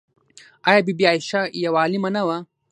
آیا 0.67 0.81
بی 0.85 0.93
بي 0.97 1.05
عایشه 1.09 1.41
یوه 1.65 1.79
عالمه 1.81 2.09
نه 2.15 2.21
وه؟ 2.27 2.37